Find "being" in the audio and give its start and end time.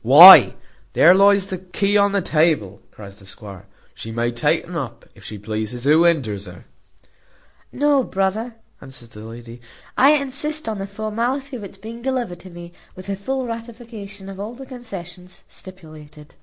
11.76-12.00